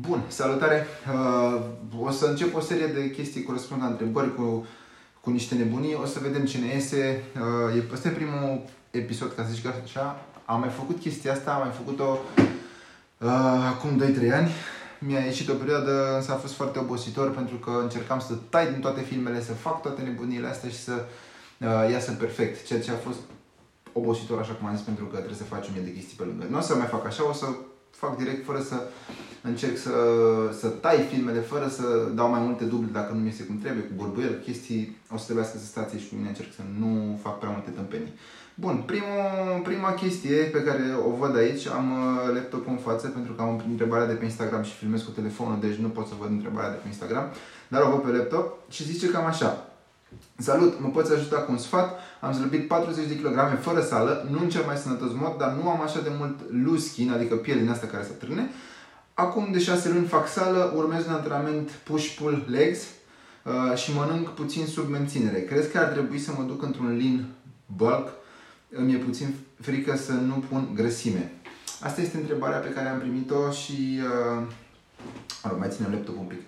Bun, 0.00 0.22
salutare! 0.28 0.86
Uh, 1.14 1.60
o 2.00 2.10
să 2.10 2.26
încep 2.26 2.54
o 2.54 2.60
serie 2.60 2.86
de 2.86 3.10
chestii 3.10 3.42
cu 3.42 3.52
răspuns 3.52 3.80
la 3.80 3.86
întrebări, 3.86 4.34
cu, 4.34 4.66
cu 5.20 5.30
niște 5.30 5.54
nebunii. 5.54 5.94
O 5.94 6.04
să 6.04 6.18
vedem 6.22 6.44
ce 6.44 6.58
ne 6.58 6.66
iese. 6.66 7.22
Uh, 7.34 7.82
este 7.92 8.08
primul 8.08 8.62
episod, 8.90 9.32
ca 9.34 9.44
să 9.44 9.52
zic 9.52 9.66
așa. 9.84 10.24
Am 10.44 10.60
mai 10.60 10.68
făcut 10.68 11.00
chestia 11.00 11.32
asta, 11.32 11.52
am 11.52 11.60
mai 11.60 11.76
făcut-o 11.76 12.18
uh, 13.20 13.28
acum 13.74 14.02
2-3 14.02 14.32
ani. 14.32 14.50
Mi-a 14.98 15.20
ieșit 15.20 15.48
o 15.48 15.54
perioadă, 15.54 16.16
însă 16.16 16.32
a 16.32 16.36
fost 16.36 16.54
foarte 16.54 16.78
obositor 16.78 17.30
pentru 17.30 17.56
că 17.56 17.78
încercam 17.82 18.20
să 18.20 18.34
tai 18.48 18.72
din 18.72 18.80
toate 18.80 19.00
filmele, 19.00 19.42
să 19.42 19.52
fac 19.52 19.82
toate 19.82 20.02
nebuniile 20.02 20.48
astea 20.48 20.68
și 20.68 20.82
să 20.82 21.04
uh, 21.58 21.90
iasă 21.90 22.12
perfect. 22.12 22.66
Ceea 22.66 22.80
ce 22.80 22.90
a 22.90 22.96
fost 22.96 23.18
obositor, 23.92 24.38
așa 24.38 24.52
cum 24.52 24.66
am 24.66 24.76
zis, 24.76 24.84
pentru 24.84 25.04
că 25.04 25.16
trebuie 25.16 25.38
să 25.38 25.44
faci 25.44 25.70
mie 25.72 25.82
de 25.82 25.92
chestii 25.92 26.16
pe 26.16 26.24
lângă. 26.24 26.46
Nu 26.50 26.58
o 26.58 26.60
să 26.60 26.74
mai 26.74 26.86
fac 26.86 27.06
așa, 27.06 27.28
o 27.28 27.32
să 27.32 27.46
fac 27.96 28.16
direct 28.16 28.44
fără 28.44 28.60
să 28.60 28.76
încerc 29.42 29.76
să, 29.76 29.94
să 30.60 30.68
tai 30.68 30.98
filmele, 31.10 31.40
fără 31.40 31.68
să 31.68 32.08
dau 32.14 32.30
mai 32.30 32.40
multe 32.40 32.64
duble 32.64 32.88
dacă 32.92 33.12
nu 33.12 33.18
mi 33.18 33.26
iese 33.26 33.44
cum 33.44 33.58
trebuie, 33.58 33.84
cu 33.84 33.92
borbuiel, 33.96 34.42
chestii, 34.44 34.96
o 35.14 35.16
să 35.16 35.24
trebuiască 35.24 35.58
să 35.58 35.66
stați 35.66 35.94
aici 35.94 36.08
cu 36.08 36.14
mine, 36.14 36.28
încerc 36.28 36.52
să 36.54 36.62
nu 36.78 37.20
fac 37.22 37.38
prea 37.38 37.50
multe 37.50 37.70
tâmpenii. 37.70 38.14
Bun, 38.54 38.82
primul, 38.86 39.60
prima 39.62 39.92
chestie 39.92 40.36
pe 40.36 40.62
care 40.62 40.82
o 41.08 41.10
văd 41.10 41.36
aici, 41.36 41.66
am 41.66 41.86
uh, 41.90 42.34
laptopul 42.34 42.72
în 42.72 42.78
față 42.78 43.08
pentru 43.08 43.32
că 43.32 43.42
am 43.42 43.62
întrebarea 43.68 44.06
de 44.06 44.12
pe 44.12 44.24
Instagram 44.24 44.62
și 44.62 44.74
filmez 44.74 45.02
cu 45.02 45.10
telefonul, 45.10 45.60
deci 45.60 45.74
nu 45.74 45.88
pot 45.88 46.06
să 46.06 46.14
văd 46.20 46.30
întrebarea 46.30 46.70
de 46.70 46.76
pe 46.76 46.86
Instagram, 46.86 47.26
dar 47.68 47.82
o 47.82 47.90
văd 47.90 48.00
pe 48.00 48.16
laptop 48.16 48.70
și 48.70 48.84
zice 48.84 49.10
cam 49.10 49.24
așa. 49.24 49.75
Salut, 50.38 50.80
mă 50.80 50.88
poți 50.88 51.12
ajuta 51.12 51.36
cu 51.36 51.52
un 51.52 51.58
sfat? 51.58 51.98
Am 52.20 52.32
slăbit 52.32 52.68
40 52.68 53.06
de 53.06 53.16
kg 53.16 53.58
fără 53.60 53.80
sală, 53.80 54.26
nu 54.30 54.38
în 54.40 54.48
cel 54.48 54.62
mai 54.66 54.76
sănătos 54.76 55.12
mod, 55.12 55.38
dar 55.38 55.52
nu 55.52 55.68
am 55.68 55.80
așa 55.80 56.00
de 56.00 56.10
mult 56.18 56.38
loose 56.64 56.88
skin, 56.88 57.12
adică 57.12 57.34
piele 57.34 57.60
din 57.60 57.70
asta 57.70 57.86
care 57.86 58.04
să 58.04 58.10
trâne. 58.10 58.50
Acum 59.14 59.52
de 59.52 59.58
6 59.58 59.88
luni 59.88 60.06
fac 60.06 60.28
sală, 60.28 60.72
urmez 60.76 61.06
un 61.06 61.12
antrenament 61.12 61.70
push-pull 61.70 62.44
legs 62.48 62.78
uh, 63.42 63.76
și 63.76 63.94
mănânc 63.94 64.28
puțin 64.28 64.66
sub 64.66 64.88
menținere. 64.88 65.40
Crezi 65.40 65.70
că 65.70 65.78
ar 65.78 65.86
trebui 65.86 66.18
să 66.18 66.32
mă 66.36 66.42
duc 66.42 66.62
într-un 66.62 66.96
lean 66.96 67.26
bulk? 67.76 68.08
Îmi 68.70 68.94
e 68.94 68.96
puțin 68.96 69.34
frică 69.60 69.96
să 69.96 70.12
nu 70.12 70.44
pun 70.48 70.70
grăsime. 70.74 71.32
Asta 71.80 72.00
este 72.00 72.16
întrebarea 72.16 72.58
pe 72.58 72.72
care 72.72 72.88
am 72.88 72.98
primit-o 72.98 73.50
și... 73.50 74.00
Uh, 75.42 75.54
mai 75.58 75.68
ținem 75.70 75.92
laptopul 75.92 76.20
un 76.20 76.26
pic. 76.26 76.38
Uh, 76.38 76.44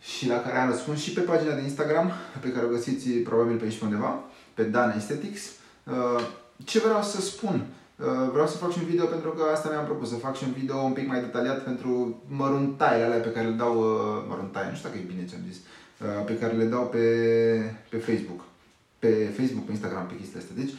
și 0.00 0.28
la 0.28 0.40
care 0.40 0.58
am 0.58 0.70
răspuns 0.70 1.00
și 1.00 1.12
pe 1.12 1.20
pagina 1.20 1.54
de 1.54 1.60
Instagram, 1.60 2.12
pe 2.40 2.52
care 2.52 2.66
o 2.66 2.68
găsiți 2.68 3.08
probabil 3.08 3.56
pe 3.56 3.64
aici 3.64 3.80
undeva, 3.80 4.24
pe 4.54 4.62
Dan 4.62 4.90
Aesthetics. 4.90 5.42
Uh, 5.84 6.20
ce 6.64 6.78
vreau 6.78 7.02
să 7.02 7.20
spun? 7.20 7.66
Uh, 7.96 8.30
vreau 8.32 8.46
să 8.46 8.56
fac 8.56 8.72
și 8.72 8.78
un 8.80 8.86
video 8.86 9.04
pentru 9.04 9.30
că 9.30 9.42
asta 9.52 9.68
mi-am 9.68 9.84
propus, 9.84 10.08
să 10.08 10.14
fac 10.14 10.36
și 10.36 10.44
un 10.44 10.52
video 10.52 10.76
un 10.76 10.92
pic 10.92 11.08
mai 11.08 11.20
detaliat 11.20 11.64
pentru 11.64 12.22
măruntaiele 12.28 13.04
alea 13.04 13.18
pe 13.18 13.32
care 13.32 13.46
le 13.46 13.54
dau, 13.54 13.74
uh, 13.78 14.24
măruntaie, 14.28 14.68
nu 14.68 14.76
știu 14.76 14.88
dacă 14.88 15.00
e 15.00 15.12
bine 15.12 15.28
ce 15.28 15.34
am 15.34 15.50
zis, 15.50 15.58
pe 16.26 16.38
care 16.38 16.52
le 16.52 16.64
dau 16.64 16.86
pe, 16.86 17.04
pe 17.88 17.96
Facebook, 17.96 18.40
pe 18.98 19.10
Facebook, 19.36 19.64
pe 19.64 19.72
Instagram, 19.72 20.06
pe 20.06 20.16
chestia 20.16 20.40
asta. 20.40 20.52
Deci, 20.56 20.72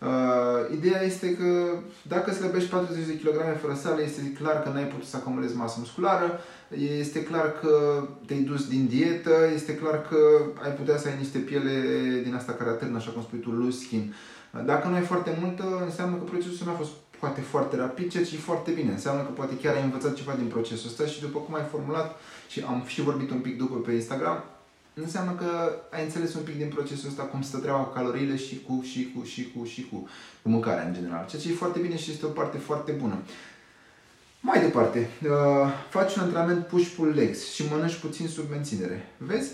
Uh, 0.00 0.76
ideea 0.76 1.02
este 1.02 1.36
că 1.36 1.78
dacă 2.02 2.32
slăbești 2.32 2.70
40 2.70 3.06
de 3.06 3.18
kg 3.18 3.58
fără 3.60 3.74
sale, 3.74 4.02
este 4.02 4.32
clar 4.32 4.62
că 4.62 4.68
n-ai 4.68 4.84
putut 4.84 5.06
să 5.06 5.16
acumulezi 5.16 5.56
masă 5.56 5.76
musculară, 5.78 6.40
este 7.00 7.22
clar 7.22 7.52
că 7.60 8.02
te-ai 8.26 8.40
dus 8.40 8.68
din 8.68 8.86
dietă, 8.86 9.34
este 9.54 9.74
clar 9.74 10.02
că 10.08 10.16
ai 10.64 10.70
putea 10.70 10.96
să 10.96 11.08
ai 11.08 11.18
niște 11.18 11.38
piele 11.38 11.72
din 12.24 12.34
asta 12.34 12.52
care 12.52 12.70
atârnă, 12.70 12.96
așa 12.96 13.10
cum 13.10 13.22
spui 13.22 13.38
tu, 13.38 13.50
loose 13.50 13.84
skin. 13.84 14.14
Dacă 14.64 14.88
nu 14.88 14.94
ai 14.94 15.02
foarte 15.02 15.38
multă, 15.40 15.82
înseamnă 15.84 16.16
că 16.16 16.22
procesul 16.22 16.66
nu 16.66 16.72
a 16.72 16.74
fost 16.74 16.90
poate 17.20 17.40
foarte 17.40 17.76
rapid, 17.76 18.10
ceea 18.10 18.24
ce 18.24 18.34
e 18.34 18.38
foarte 18.38 18.70
bine. 18.70 18.90
Înseamnă 18.90 19.22
că 19.22 19.30
poate 19.30 19.56
chiar 19.56 19.74
ai 19.74 19.82
învățat 19.82 20.14
ceva 20.14 20.32
din 20.32 20.46
procesul 20.46 20.88
ăsta 20.88 21.06
și 21.06 21.20
după 21.20 21.38
cum 21.38 21.54
ai 21.54 21.66
formulat 21.70 22.20
și 22.48 22.64
am 22.68 22.84
și 22.86 23.02
vorbit 23.02 23.30
un 23.30 23.38
pic 23.38 23.58
după 23.58 23.74
pe 23.74 23.92
Instagram, 23.92 24.44
înseamnă 25.02 25.32
că 25.32 25.80
ai 25.90 26.04
înțeles 26.04 26.34
un 26.34 26.42
pic 26.42 26.56
din 26.56 26.68
procesul 26.68 27.08
ăsta 27.08 27.22
cum 27.22 27.42
stă 27.42 27.58
treaba 27.58 27.78
cu 27.78 27.92
caloriile 27.92 28.36
și 28.36 28.62
cu, 28.66 28.82
și 28.82 29.12
cu, 29.14 29.24
și 29.24 29.52
cu, 29.54 29.64
și 29.64 29.88
cu, 29.90 30.08
cu 30.42 30.48
mâncarea 30.48 30.86
în 30.86 30.94
general. 30.94 31.26
Ceea 31.28 31.42
ce 31.42 31.50
e 31.50 31.54
foarte 31.54 31.78
bine 31.78 31.96
și 31.96 32.10
este 32.10 32.26
o 32.26 32.28
parte 32.28 32.58
foarte 32.58 32.92
bună. 32.92 33.18
Mai 34.40 34.60
departe, 34.60 35.10
uh, 35.22 35.70
faci 35.88 36.14
un 36.14 36.22
antrenament 36.22 36.66
push-pull 36.66 37.14
legs 37.14 37.52
și 37.52 37.64
mănânci 37.70 37.94
puțin 37.94 38.28
sub 38.28 38.50
menținere. 38.50 39.14
Vezi? 39.16 39.50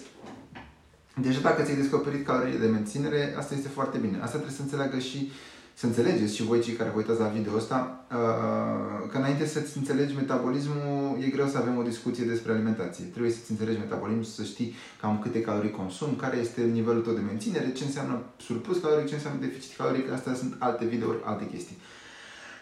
Deja 1.21 1.41
dacă 1.41 1.63
ți-ai 1.63 1.77
descoperit 1.77 2.27
caloriile 2.27 2.59
de 2.59 2.67
menținere, 2.67 3.35
asta 3.39 3.55
este 3.55 3.69
foarte 3.69 3.99
bine. 3.99 4.17
Asta 4.17 4.37
trebuie 4.37 4.57
să 4.57 4.63
înțeleagă 4.63 4.99
și 4.99 5.31
să 5.75 5.87
înțelegeți 5.87 6.35
și 6.35 6.43
voi 6.43 6.61
cei 6.61 6.75
care 6.75 6.91
vă 6.91 6.99
uitați 6.99 7.21
la 7.21 7.27
video 7.27 7.57
ăsta, 7.57 8.05
uh, 8.11 9.09
că 9.11 9.19
înainte 9.19 9.47
să-ți 9.47 9.77
înțelegi 9.77 10.15
metabolismul, 10.15 11.17
e 11.21 11.27
greu 11.27 11.47
să 11.47 11.59
avem 11.59 11.77
o 11.77 11.83
discuție 11.83 12.25
despre 12.25 12.53
alimentație. 12.53 13.05
Trebuie 13.05 13.33
să-ți 13.33 13.51
înțelegi 13.51 13.79
metabolismul, 13.79 14.25
să 14.25 14.43
știi 14.43 14.75
cam 15.01 15.19
câte 15.19 15.41
calorii 15.41 15.71
consum, 15.71 16.17
care 16.17 16.37
este 16.37 16.63
nivelul 16.63 17.03
tău 17.03 17.13
de 17.13 17.21
menținere, 17.21 17.73
ce 17.73 17.85
înseamnă 17.85 18.23
surplus 18.37 18.79
caloric, 18.79 19.09
ce 19.09 19.15
înseamnă 19.15 19.41
deficit 19.41 19.77
caloric, 19.77 20.13
astea 20.13 20.35
sunt 20.35 20.57
alte 20.59 20.85
videouri, 20.85 21.19
alte 21.25 21.47
chestii. 21.47 21.77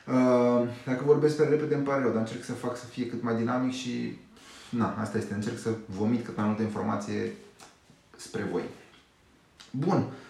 Uh, 0.06 0.68
dacă 0.86 1.02
vorbesc 1.04 1.36
pe 1.36 1.44
repede, 1.44 1.74
îmi 1.74 1.84
pare 1.84 2.02
rău, 2.02 2.10
dar 2.10 2.20
încerc 2.20 2.44
să 2.44 2.52
fac 2.52 2.76
să 2.76 2.84
fie 2.84 3.06
cât 3.06 3.22
mai 3.22 3.36
dinamic 3.36 3.72
și 3.72 4.18
na, 4.70 4.96
asta 5.00 5.18
este, 5.18 5.34
încerc 5.34 5.58
să 5.58 5.70
vomit 5.86 6.24
cât 6.24 6.36
mai 6.36 6.46
multă 6.46 6.62
informație 6.62 7.32
spre 8.16 8.48
voi. 8.52 8.62
Bun, 9.70 9.98
Uh, 9.98 10.29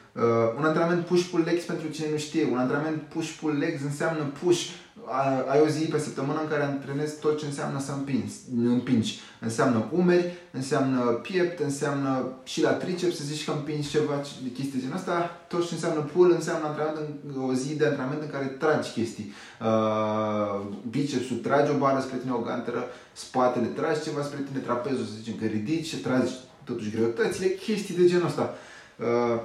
un 0.58 0.64
antrenament 0.64 1.04
push-pull 1.04 1.42
legs 1.44 1.64
pentru 1.64 1.88
cine 1.88 2.06
nu 2.10 2.16
știe, 2.16 2.48
un 2.52 2.58
antrenament 2.58 3.02
push-pull 3.02 3.58
legs 3.58 3.82
înseamnă 3.82 4.32
push. 4.42 4.68
Uh, 5.04 5.50
ai 5.50 5.60
o 5.60 5.68
zi 5.68 5.84
pe 5.84 5.98
săptămână 5.98 6.40
în 6.42 6.48
care 6.48 6.62
antrenezi 6.62 7.18
tot 7.18 7.38
ce 7.38 7.46
înseamnă 7.46 7.80
să 7.80 7.92
împingi. 7.92 8.34
împingi. 8.64 9.20
Înseamnă 9.40 9.88
umeri, 9.92 10.32
înseamnă 10.50 11.00
piept, 11.00 11.60
înseamnă 11.60 12.32
și 12.44 12.62
la 12.62 12.70
triceps 12.70 13.16
să 13.16 13.24
zici 13.24 13.44
că 13.44 13.50
împingi 13.50 13.88
ceva 13.88 14.14
de 14.42 14.50
chestii 14.50 14.80
genul 14.80 14.96
asta. 14.96 15.30
Tot 15.48 15.66
ce 15.66 15.74
înseamnă 15.74 16.00
pull 16.00 16.30
înseamnă 16.30 16.66
antrenament 16.66 16.98
în, 17.26 17.42
o 17.42 17.52
zi 17.54 17.76
de 17.76 17.86
antrenament 17.86 18.22
în 18.22 18.30
care 18.30 18.44
tragi 18.44 18.90
chestii. 18.90 19.32
Uh, 19.60 20.60
bicepsul 20.90 21.36
tragi 21.36 21.70
o 21.70 21.78
bară 21.78 22.00
spre 22.00 22.16
tine, 22.16 22.32
o 22.32 22.38
ganteră, 22.38 22.84
spatele 23.12 23.66
tragi 23.66 24.02
ceva 24.02 24.22
spre 24.22 24.40
tine, 24.46 24.58
trapezul 24.58 25.04
să 25.04 25.12
zicem 25.16 25.34
că 25.38 25.44
ridici 25.44 25.86
și 25.86 25.96
tragi 25.96 26.32
totuși 26.64 26.90
greutățile, 26.90 27.46
chestii 27.46 27.96
de 27.96 28.06
genul 28.06 28.26
ăsta. 28.26 28.54
Uh, 28.96 29.40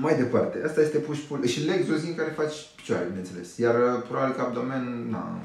mai 0.00 0.16
departe, 0.16 0.62
asta 0.66 0.80
este 0.80 0.98
push 0.98 1.22
pull 1.28 1.46
și 1.46 1.64
legs 1.64 1.88
o 1.88 1.96
zi 1.96 2.08
în 2.08 2.14
care 2.14 2.30
faci 2.30 2.54
picioare, 2.76 3.04
bineînțeles. 3.04 3.56
Iar 3.56 3.74
uh, 3.74 4.02
probabil 4.08 4.34
că 4.34 4.40
abdomen, 4.40 5.06
na, 5.10 5.40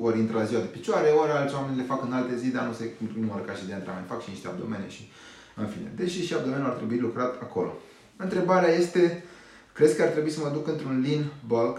ori 0.00 0.18
intră 0.18 0.36
la 0.36 0.44
ziua 0.44 0.60
de 0.60 0.66
picioare, 0.66 1.08
ori 1.08 1.30
alți 1.30 1.54
oameni 1.54 1.76
le 1.76 1.90
fac 1.92 2.04
în 2.04 2.12
alte 2.12 2.36
zi, 2.36 2.48
dar 2.48 2.66
nu 2.66 2.72
se 2.72 2.90
numără 3.18 3.42
ca 3.42 3.52
și 3.52 3.66
de 3.66 3.74
antrenament. 3.74 4.08
Fac 4.08 4.22
și 4.22 4.30
niște 4.30 4.48
abdomene 4.48 4.88
și 4.88 5.10
în 5.56 5.66
fine. 5.66 5.92
Deși 5.96 6.26
și 6.26 6.34
abdomenul 6.34 6.70
ar 6.70 6.76
trebui 6.76 6.98
lucrat 6.98 7.34
acolo. 7.42 7.78
Întrebarea 8.16 8.72
este, 8.74 9.24
crezi 9.72 9.96
că 9.96 10.02
ar 10.02 10.08
trebui 10.08 10.30
să 10.30 10.40
mă 10.40 10.50
duc 10.52 10.68
într-un 10.68 11.04
lean 11.06 11.32
bulk? 11.46 11.78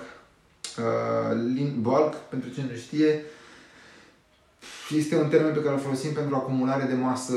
Uh, 0.78 1.32
lean 1.56 1.82
bulk, 1.82 2.14
pentru 2.14 2.50
cine 2.50 2.68
nu 2.72 2.78
știe, 2.78 3.24
este 4.96 5.16
un 5.16 5.30
termen 5.30 5.54
pe 5.54 5.62
care 5.62 5.74
îl 5.74 5.82
folosim 5.82 6.14
pentru 6.14 6.36
acumulare 6.36 6.86
de 6.86 6.94
masă 6.94 7.34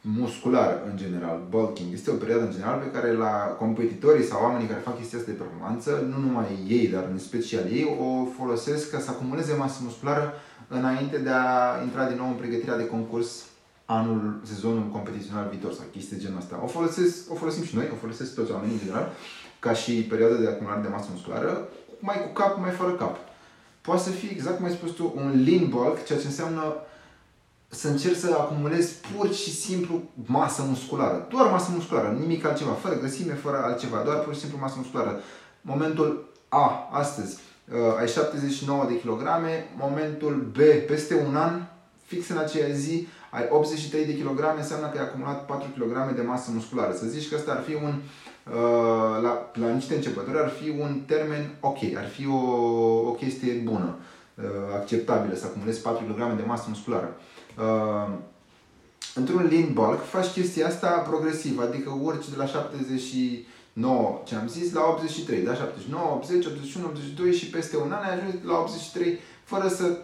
musculară 0.00 0.82
în 0.90 0.96
general, 0.96 1.40
bulking. 1.48 1.92
Este 1.92 2.10
o 2.10 2.14
perioadă 2.14 2.44
în 2.44 2.50
general 2.52 2.78
pe 2.78 2.90
care 2.90 3.12
la 3.12 3.56
competitorii 3.58 4.24
sau 4.24 4.42
oamenii 4.42 4.66
care 4.66 4.80
fac 4.80 4.96
chestia 4.96 5.18
asta 5.18 5.30
de 5.30 5.36
performanță, 5.36 6.06
nu 6.10 6.18
numai 6.26 6.58
ei, 6.68 6.88
dar 6.88 7.08
în 7.10 7.18
special 7.18 7.64
ei, 7.72 7.96
o 8.00 8.24
folosesc 8.36 8.90
ca 8.90 8.98
să 8.98 9.10
acumuleze 9.10 9.54
masă 9.54 9.78
musculară 9.82 10.32
înainte 10.68 11.18
de 11.18 11.30
a 11.30 11.82
intra 11.82 12.06
din 12.08 12.16
nou 12.16 12.26
în 12.26 12.34
pregătirea 12.34 12.76
de 12.76 12.86
concurs 12.86 13.44
anul, 13.84 14.40
sezonul 14.42 14.88
competițional 14.88 15.48
viitor 15.50 15.72
sau 15.72 15.84
chestii 15.92 16.16
de 16.16 16.22
genul 16.22 16.38
ăsta. 16.38 16.60
O, 16.64 16.66
folosesc, 16.66 17.32
o 17.32 17.34
folosim 17.34 17.64
și 17.64 17.74
noi, 17.74 17.88
o 17.92 18.00
folosesc 18.00 18.34
toți 18.34 18.52
oamenii 18.52 18.74
în 18.74 18.80
general, 18.84 19.12
ca 19.58 19.72
și 19.72 19.92
perioadă 19.92 20.34
de 20.34 20.48
acumulare 20.48 20.80
de 20.80 20.88
masă 20.88 21.08
musculară, 21.12 21.68
mai 21.98 22.22
cu 22.24 22.32
cap, 22.40 22.58
mai 22.60 22.70
fără 22.70 22.90
cap. 22.90 23.16
Poate 23.80 24.02
să 24.02 24.10
fie 24.10 24.30
exact 24.30 24.56
cum 24.56 24.64
ai 24.64 24.72
spus 24.72 24.90
tu, 24.90 25.12
un 25.16 25.44
lean 25.44 25.68
bulk, 25.68 26.04
ceea 26.04 26.18
ce 26.18 26.26
înseamnă 26.26 26.74
să 27.68 27.88
încerci 27.88 28.16
să 28.16 28.36
acumulezi 28.38 28.94
pur 28.94 29.32
și 29.32 29.54
simplu 29.54 30.02
masă 30.14 30.62
musculară. 30.68 31.26
Doar 31.30 31.50
masă 31.50 31.70
musculară, 31.74 32.16
nimic 32.20 32.44
altceva, 32.44 32.72
fără 32.72 32.98
grăsime, 32.98 33.32
fără 33.32 33.62
altceva, 33.64 34.02
doar 34.04 34.18
pur 34.18 34.34
și 34.34 34.40
simplu 34.40 34.58
masă 34.60 34.74
musculară. 34.76 35.20
Momentul 35.60 36.28
A, 36.48 36.88
astăzi, 36.92 37.38
uh, 37.72 37.98
ai 37.98 38.08
79 38.08 38.84
de 38.88 39.00
kilograme, 39.00 39.70
momentul 39.78 40.50
B, 40.52 40.86
peste 40.86 41.24
un 41.28 41.36
an, 41.36 41.62
fix 42.04 42.28
în 42.28 42.36
aceea 42.36 42.68
zi, 42.68 43.06
ai 43.30 43.46
83 43.50 44.06
de 44.06 44.16
kilograme, 44.16 44.60
înseamnă 44.60 44.86
că 44.86 44.98
ai 44.98 45.04
acumulat 45.04 45.46
4 45.46 45.68
kg 45.78 46.14
de 46.14 46.22
masă 46.22 46.50
musculară. 46.54 46.92
Să 46.92 47.06
zici 47.06 47.28
că 47.28 47.34
asta 47.34 47.52
ar 47.52 47.62
fi 47.62 47.74
un, 47.74 47.94
uh, 47.94 49.22
la, 49.22 49.50
la 49.52 49.68
niște 49.68 49.94
începători, 49.94 50.38
ar 50.38 50.48
fi 50.48 50.68
un 50.68 51.00
termen 51.06 51.56
ok, 51.60 51.78
ar 51.96 52.08
fi 52.08 52.26
o, 52.28 52.40
o 53.08 53.10
chestie 53.10 53.52
bună, 53.52 53.96
uh, 54.34 54.44
acceptabilă, 54.74 55.34
să 55.34 55.46
acumulezi 55.46 55.80
4 55.80 56.04
kg 56.04 56.36
de 56.36 56.42
masă 56.46 56.64
musculară. 56.68 57.16
Uh, 57.58 58.08
într-un 59.14 59.48
lean 59.50 59.72
bulk 59.72 60.04
faci 60.04 60.26
chestia 60.26 60.66
asta 60.66 60.88
progresiv, 60.88 61.58
adică 61.58 61.98
urci 62.02 62.28
de 62.28 62.36
la 62.36 62.46
79, 62.46 64.22
ce 64.24 64.34
am 64.34 64.48
zis, 64.48 64.72
la 64.72 64.84
83, 64.86 65.42
da? 65.42 65.54
79, 65.54 66.14
80, 66.14 66.46
81, 66.46 66.86
82 66.86 67.32
și 67.32 67.50
peste 67.50 67.76
un 67.76 67.92
an 67.92 68.04
ai 68.04 68.14
ajuns 68.14 68.34
la 68.44 68.58
83 68.58 69.18
fără 69.44 69.68
să 69.68 69.98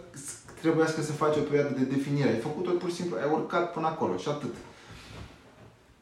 trebuiască 0.61 1.01
să 1.01 1.11
faci 1.11 1.37
o 1.37 1.39
perioadă 1.39 1.73
de 1.77 1.83
definire. 1.95 2.29
Ai 2.29 2.39
făcut-o 2.39 2.71
pur 2.71 2.89
și 2.89 2.95
simplu, 2.95 3.17
ai 3.17 3.29
urcat 3.31 3.71
până 3.71 3.87
acolo 3.87 4.17
și 4.17 4.27
atât. 4.29 4.53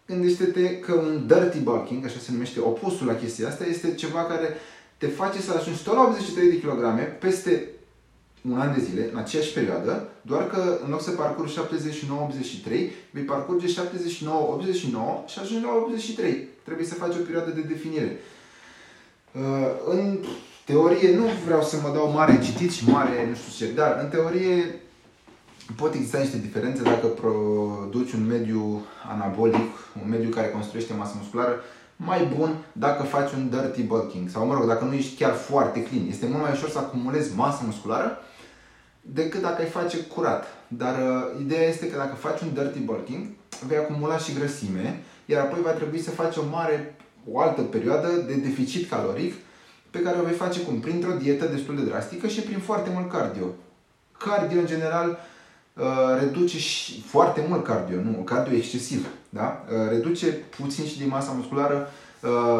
Gândește-te 0.05 0.79
că 0.79 0.93
un 0.93 1.27
dirty 1.27 1.59
bulking, 1.59 2.05
așa 2.05 2.19
se 2.19 2.31
numește 2.31 2.59
opusul 2.59 3.07
la 3.07 3.15
chestia 3.15 3.47
asta, 3.47 3.65
este 3.65 3.95
ceva 3.95 4.23
care 4.23 4.57
te 4.97 5.07
face 5.07 5.41
să 5.41 5.53
ajungi 5.53 5.83
tot 5.83 5.93
la 5.93 6.01
83 6.01 6.49
de 6.49 6.59
kg 6.59 7.17
peste 7.19 7.69
un 8.51 8.59
an 8.59 8.73
de 8.73 8.81
zile, 8.81 9.09
în 9.11 9.17
aceeași 9.17 9.53
perioadă, 9.53 10.07
doar 10.21 10.47
că 10.47 10.79
în 10.83 10.89
loc 10.89 11.01
să 11.01 11.11
parcurgi 11.11 11.57
79-83, 11.59 12.69
vei 13.11 13.23
parcurge 13.23 13.67
79-89 13.67 13.71
și 15.25 15.39
ajungi 15.39 15.65
la 15.65 15.75
83. 15.83 16.47
Trebuie 16.63 16.85
să 16.85 16.93
faci 16.93 17.15
o 17.15 17.23
perioadă 17.23 17.51
de 17.51 17.61
definire. 17.61 18.19
Uh, 19.31 19.41
în 19.85 20.17
teorie, 20.65 21.15
nu 21.15 21.25
vreau 21.45 21.63
să 21.63 21.77
mă 21.83 21.91
dau 21.93 22.11
mare 22.11 22.39
citit 22.43 22.71
și 22.71 22.89
mare 22.89 23.27
nu 23.29 23.35
știu 23.35 23.65
ce, 23.65 23.73
dar 23.73 23.99
în 24.03 24.09
teorie 24.09 24.81
pot 25.75 25.93
exista 25.93 26.17
niște 26.17 26.37
diferențe 26.37 26.81
dacă 26.81 27.07
produci 27.07 28.11
un 28.11 28.25
mediu 28.27 28.85
anabolic, 29.11 29.71
un 30.03 30.09
mediu 30.09 30.29
care 30.29 30.49
construiește 30.49 30.93
masă 30.93 31.13
musculară, 31.17 31.59
mai 31.95 32.31
bun 32.37 32.55
dacă 32.71 33.03
faci 33.03 33.31
un 33.31 33.49
dirty 33.49 33.81
bulking 33.81 34.29
sau 34.29 34.45
mă 34.45 34.53
rog, 34.53 34.67
dacă 34.67 34.85
nu 34.85 34.93
ești 34.93 35.17
chiar 35.17 35.33
foarte 35.33 35.83
clean. 35.83 36.07
Este 36.09 36.25
mult 36.25 36.41
mai 36.41 36.51
ușor 36.51 36.69
să 36.69 36.77
acumulezi 36.77 37.35
masă 37.35 37.61
musculară 37.65 38.17
decât 39.03 39.41
dacă 39.41 39.61
ai 39.61 39.67
face 39.67 39.97
curat. 39.97 40.45
Dar 40.67 40.95
uh, 40.95 41.41
ideea 41.41 41.67
este 41.67 41.89
că 41.89 41.97
dacă 41.97 42.15
faci 42.15 42.41
un 42.41 42.53
dirty 42.53 42.79
bulking, 42.79 43.25
vei 43.67 43.77
acumula 43.77 44.17
și 44.17 44.33
grăsime, 44.33 45.03
iar 45.25 45.41
apoi 45.41 45.61
va 45.61 45.71
trebui 45.71 45.99
să 45.99 46.11
faci 46.11 46.37
o 46.37 46.43
mare, 46.51 46.95
o 47.31 47.39
altă 47.39 47.61
perioadă 47.61 48.07
de 48.07 48.33
deficit 48.33 48.89
caloric 48.89 49.33
pe 49.89 49.99
care 50.01 50.19
o 50.19 50.23
vei 50.23 50.33
face 50.33 50.59
cum? 50.59 50.79
Printr-o 50.79 51.17
dietă 51.21 51.45
destul 51.45 51.75
de 51.75 51.83
drastică 51.83 52.27
și 52.27 52.41
prin 52.41 52.59
foarte 52.59 52.89
mult 52.93 53.11
cardio. 53.11 53.45
Cardio, 54.17 54.59
în 54.59 54.65
general, 54.65 55.19
uh, 55.73 55.83
reduce 56.19 56.59
și 56.59 57.01
foarte 57.01 57.45
mult 57.47 57.63
cardio, 57.63 58.01
nu, 58.01 58.11
cardio 58.11 58.57
excesiv, 58.57 59.07
da? 59.29 59.65
Uh, 59.69 59.89
reduce 59.89 60.27
puțin 60.31 60.85
și 60.85 60.97
din 60.97 61.07
masa 61.07 61.31
musculară 61.31 61.75
uh, 61.75 62.02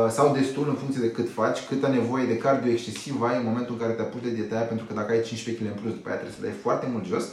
sau 0.10 0.33
destul 0.33 0.65
în 0.69 0.75
funcție 0.75 1.01
de 1.01 1.12
cât 1.12 1.30
faci, 1.31 1.60
câtă 1.68 1.88
nevoie 1.88 2.25
de 2.25 2.38
cardio 2.38 2.71
excesiv 2.71 3.21
ai 3.21 3.38
în 3.38 3.45
momentul 3.45 3.74
în 3.74 3.80
care 3.80 3.94
te 3.94 4.01
apuci 4.01 4.24
de 4.24 4.30
dieta 4.30 4.56
aia, 4.56 4.65
pentru 4.65 4.86
că 4.86 4.94
dacă 4.94 5.12
ai 5.12 5.21
15 5.21 5.63
kg 5.63 5.69
în 5.69 5.81
plus, 5.81 5.94
după 5.94 6.07
aia 6.07 6.18
trebuie 6.18 6.38
să 6.39 6.45
dai 6.45 6.62
foarte 6.62 6.88
mult 6.92 7.06
jos 7.06 7.25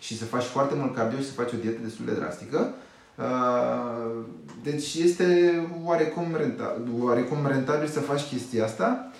și 0.00 0.18
să 0.18 0.24
faci 0.24 0.44
foarte 0.44 0.74
mult 0.74 0.94
cardio 0.94 1.18
și 1.18 1.26
să 1.26 1.32
faci 1.32 1.52
o 1.52 1.56
dietă 1.62 1.80
destul 1.82 2.04
de 2.04 2.12
drastică. 2.12 2.74
Deci 4.62 4.94
este 4.94 5.26
oarecum 5.84 6.26
rentabil, 6.36 6.82
oarecum 7.00 7.38
rentabil 7.46 7.88
să 7.88 8.00
faci 8.00 8.28
chestia 8.32 8.64
asta 8.64 9.10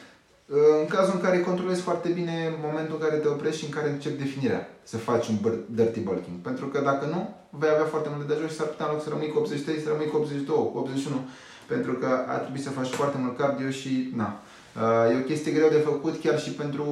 în 0.80 0.86
cazul 0.86 1.14
în 1.14 1.20
care 1.20 1.40
controlezi 1.40 1.80
foarte 1.80 2.08
bine 2.08 2.36
momentul 2.66 2.96
în 2.98 3.06
care 3.06 3.20
te 3.20 3.28
oprești 3.28 3.58
și 3.58 3.64
în 3.64 3.70
care 3.76 3.88
începi 3.90 4.22
definirea, 4.22 4.68
să 4.82 4.96
faci 4.96 5.28
un 5.28 5.36
dirty 5.78 6.00
bulking. 6.00 6.36
Pentru 6.48 6.66
că 6.66 6.80
dacă 6.80 7.04
nu, 7.06 7.34
vei 7.50 7.70
avea 7.72 7.84
foarte 7.84 8.08
multe 8.12 8.32
de 8.32 8.38
jos 8.40 8.50
și 8.50 8.56
s-ar 8.56 8.66
putea 8.66 8.86
în 8.86 8.92
loc 8.92 9.02
să 9.02 9.08
rămâi 9.08 9.32
cu 9.32 9.38
83, 9.38 9.80
să 9.82 9.88
rămâi 9.88 10.10
cu 10.10 10.16
82, 10.16 10.56
cu 10.72 10.78
81. 10.78 11.28
Pentru 11.68 11.92
că 11.92 12.24
ar 12.26 12.38
trebui 12.38 12.60
să 12.60 12.70
faci 12.70 12.88
foarte 12.88 13.16
mult 13.20 13.38
cardio 13.38 13.70
și 13.70 14.12
na. 14.14 14.40
Uh, 14.76 15.14
e 15.14 15.18
o 15.18 15.24
chestie 15.24 15.52
greu 15.52 15.68
de 15.68 15.78
făcut 15.78 16.20
chiar 16.20 16.40
și 16.40 16.50
pentru 16.50 16.84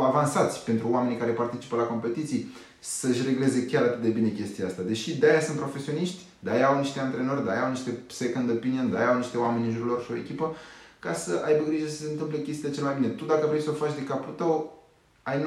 avansați, 0.00 0.64
pentru 0.64 0.88
oamenii 0.90 1.16
care 1.16 1.30
participă 1.30 1.76
la 1.76 1.82
competiții, 1.82 2.52
să-și 2.78 3.24
regleze 3.26 3.66
chiar 3.66 3.82
atât 3.82 4.02
de 4.02 4.08
bine 4.08 4.28
chestia 4.28 4.66
asta. 4.66 4.82
Deși 4.82 5.18
de-aia 5.18 5.40
sunt 5.40 5.56
profesioniști, 5.56 6.22
de-aia 6.38 6.66
au 6.66 6.78
niște 6.78 7.00
antrenori, 7.00 7.44
de-aia 7.44 7.64
au 7.64 7.70
niște 7.70 7.90
second 8.10 8.50
opinion, 8.50 8.90
de-aia 8.90 9.08
au 9.08 9.16
niște 9.16 9.36
oameni 9.36 9.66
în 9.66 9.72
jurul 9.72 9.88
lor 9.88 10.02
și 10.02 10.10
o 10.12 10.16
echipă, 10.16 10.56
ca 10.98 11.12
să 11.12 11.42
aibă 11.44 11.64
grijă 11.64 11.88
să 11.88 11.96
se 11.96 12.10
întâmple 12.10 12.38
chestiile 12.38 12.74
cel 12.74 12.84
mai 12.84 12.94
bine. 12.94 13.08
Tu 13.08 13.24
dacă 13.24 13.46
vrei 13.46 13.60
să 13.62 13.70
o 13.70 13.72
faci 13.72 13.94
de 13.94 14.04
capul 14.04 14.32
tău, 14.32 14.82
ai 15.22 15.42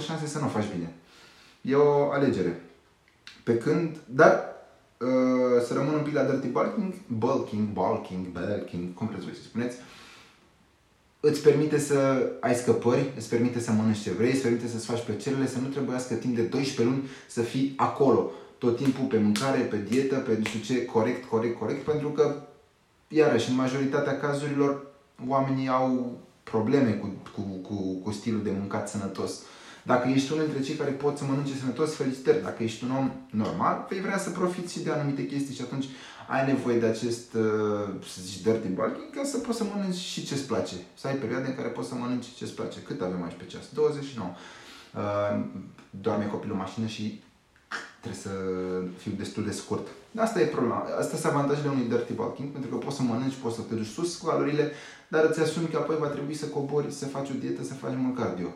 99% 0.00 0.02
șanse 0.04 0.26
să 0.26 0.38
nu 0.38 0.46
o 0.46 0.48
faci 0.48 0.70
bine. 0.74 0.94
E 1.60 1.74
o 1.74 2.10
alegere. 2.10 2.62
Pe 3.44 3.58
când, 3.58 3.96
dar 4.06 4.47
uh, 4.98 5.62
să 5.66 5.74
rămân 5.74 5.94
un 5.94 6.02
pic 6.02 6.14
la 6.14 6.22
dirty 6.22 6.46
bulking, 6.46 6.94
bulking, 7.06 7.68
bulking, 7.68 8.26
bulking, 8.26 8.94
cum 8.94 9.06
vreți 9.06 9.24
voi 9.24 9.34
să 9.34 9.42
spuneți, 9.42 9.76
îți 11.20 11.42
permite 11.42 11.78
să 11.78 12.30
ai 12.40 12.54
scăpări, 12.54 13.12
îți 13.16 13.28
permite 13.28 13.60
să 13.60 13.72
mănânci 13.72 14.02
ce 14.02 14.10
vrei, 14.10 14.30
îți 14.30 14.42
permite 14.42 14.68
să-ți 14.68 14.86
faci 14.86 15.04
plăcerile, 15.04 15.46
să 15.46 15.58
nu 15.58 15.66
trebuiască 15.66 16.14
timp 16.14 16.34
de 16.34 16.42
12 16.42 16.82
luni 16.82 17.08
să 17.28 17.40
fii 17.42 17.72
acolo, 17.76 18.30
tot 18.58 18.76
timpul 18.76 19.04
pe 19.04 19.18
mâncare, 19.18 19.58
pe 19.58 19.76
dietă, 19.88 20.16
pe 20.16 20.36
nu 20.38 20.44
știu 20.44 20.60
ce, 20.60 20.84
corect, 20.84 21.28
corect, 21.28 21.58
corect, 21.58 21.84
pentru 21.84 22.08
că, 22.08 22.42
iarăși, 23.08 23.50
în 23.50 23.56
majoritatea 23.56 24.18
cazurilor, 24.18 24.86
oamenii 25.28 25.68
au 25.68 26.18
probleme 26.42 26.90
cu, 26.90 27.10
cu, 27.34 27.40
cu, 27.68 27.74
cu 28.04 28.10
stilul 28.10 28.42
de 28.42 28.50
mâncat 28.58 28.88
sănătos. 28.88 29.42
Dacă 29.82 30.08
ești 30.08 30.32
unul 30.32 30.44
dintre 30.44 30.62
cei 30.62 30.74
care 30.74 30.90
pot 30.90 31.16
să 31.16 31.24
mănânce 31.24 31.54
sănătos, 31.54 31.94
felicitări. 31.94 32.42
Dacă 32.42 32.62
ești 32.62 32.84
un 32.84 32.90
om 32.90 33.10
normal, 33.30 33.86
vei 33.90 34.00
vrea 34.00 34.18
să 34.18 34.30
profiți 34.30 34.72
și 34.72 34.80
de 34.80 34.90
anumite 34.90 35.26
chestii 35.26 35.54
și 35.54 35.62
atunci 35.62 35.86
ai 36.28 36.46
nevoie 36.46 36.78
de 36.78 36.86
acest, 36.86 37.34
uh, 37.34 37.88
să 38.14 38.20
zici, 38.20 38.42
dirty 38.42 38.68
bulking 38.68 39.10
ca 39.14 39.24
să 39.24 39.38
poți 39.38 39.58
să 39.58 39.64
mănânci 39.64 39.94
și 39.94 40.24
ce-ți 40.24 40.46
place. 40.46 40.74
Să 40.94 41.06
ai 41.06 41.14
perioade 41.14 41.46
în 41.46 41.54
care 41.54 41.68
poți 41.68 41.88
să 41.88 41.94
mănânci 41.94 42.34
ce-ți 42.36 42.54
place. 42.54 42.78
Cât 42.80 43.00
avem 43.00 43.22
aici 43.22 43.38
pe 43.38 43.44
ceas? 43.44 43.64
29. 43.74 44.30
Uh, 44.94 45.44
doarme 45.90 46.26
copilul 46.26 46.54
în 46.54 46.60
mașină 46.60 46.86
și 46.86 47.22
trebuie 48.00 48.22
să 48.22 48.30
fiu 48.96 49.12
destul 49.16 49.44
de 49.44 49.50
scurt. 49.50 49.86
Asta 50.16 50.40
e 50.40 50.44
problema. 50.44 50.86
Asta 50.98 51.16
sunt 51.16 51.32
avantajele 51.32 51.68
unui 51.68 51.88
dirty 51.88 52.12
bulking, 52.12 52.48
pentru 52.48 52.70
că 52.70 52.76
poți 52.76 52.96
să 52.96 53.02
mănânci, 53.02 53.34
poți 53.42 53.56
să 53.56 53.62
te 53.68 53.74
duci 53.74 53.86
sus 53.86 54.16
cu 54.16 54.26
calorile, 54.26 54.72
dar 55.08 55.24
îți 55.24 55.40
asumi 55.40 55.68
că 55.68 55.76
apoi 55.76 55.96
va 55.96 56.06
trebui 56.06 56.34
să 56.34 56.46
cobori, 56.46 56.92
să 56.92 57.06
faci 57.06 57.30
o 57.30 57.38
dietă, 57.40 57.64
să 57.64 57.74
faci 57.74 57.92
mult 57.96 58.16
cardio. 58.16 58.48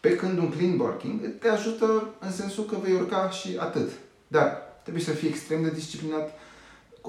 Pe 0.00 0.16
când 0.16 0.38
un 0.38 0.50
clean 0.50 0.76
bulking 0.76 1.38
te 1.38 1.48
ajută 1.48 2.14
în 2.18 2.32
sensul 2.32 2.64
că 2.64 2.76
vei 2.82 2.94
urca 2.94 3.30
și 3.30 3.56
atât. 3.58 3.90
Dar 4.28 4.62
trebuie 4.82 5.02
să 5.04 5.10
fii 5.10 5.28
extrem 5.28 5.62
de 5.62 5.70
disciplinat. 5.70 6.38